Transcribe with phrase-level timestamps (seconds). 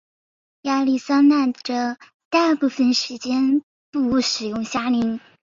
[0.63, 1.75] 亚利桑那州
[2.31, 3.61] 大部分地区
[3.91, 5.23] 不使用夏令时。